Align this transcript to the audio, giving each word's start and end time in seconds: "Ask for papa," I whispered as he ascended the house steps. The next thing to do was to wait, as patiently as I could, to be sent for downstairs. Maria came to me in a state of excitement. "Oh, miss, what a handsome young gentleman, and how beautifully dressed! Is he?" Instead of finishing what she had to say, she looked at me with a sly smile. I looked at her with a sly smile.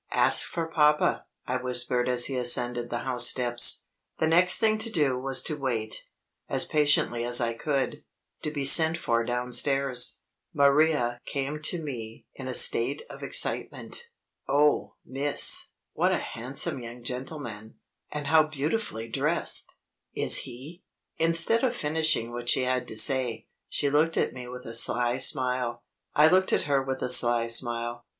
"Ask 0.13 0.47
for 0.47 0.65
papa," 0.67 1.27
I 1.45 1.57
whispered 1.57 2.09
as 2.09 2.25
he 2.25 2.35
ascended 2.35 2.89
the 2.89 3.01
house 3.05 3.27
steps. 3.27 3.83
The 4.17 4.25
next 4.25 4.57
thing 4.57 4.79
to 4.79 4.89
do 4.89 5.15
was 5.19 5.43
to 5.43 5.55
wait, 5.55 6.07
as 6.49 6.65
patiently 6.65 7.23
as 7.23 7.39
I 7.39 7.53
could, 7.53 8.03
to 8.41 8.49
be 8.49 8.65
sent 8.65 8.97
for 8.97 9.23
downstairs. 9.23 10.21
Maria 10.55 11.21
came 11.27 11.61
to 11.65 11.79
me 11.79 12.25
in 12.33 12.47
a 12.47 12.53
state 12.55 13.03
of 13.11 13.21
excitement. 13.21 14.07
"Oh, 14.49 14.95
miss, 15.05 15.67
what 15.93 16.11
a 16.11 16.17
handsome 16.17 16.79
young 16.79 17.03
gentleman, 17.03 17.75
and 18.11 18.25
how 18.25 18.47
beautifully 18.47 19.07
dressed! 19.07 19.75
Is 20.15 20.35
he?" 20.49 20.83
Instead 21.27 21.63
of 21.63 21.75
finishing 21.75 22.31
what 22.31 22.49
she 22.49 22.63
had 22.63 22.87
to 22.87 22.97
say, 22.97 23.45
she 23.69 23.87
looked 23.91 24.17
at 24.17 24.33
me 24.33 24.47
with 24.47 24.65
a 24.65 24.73
sly 24.73 25.19
smile. 25.19 25.83
I 26.15 26.27
looked 26.27 26.51
at 26.53 26.63
her 26.63 26.81
with 26.81 27.03
a 27.03 27.07
sly 27.09 27.45
smile. 27.45 28.07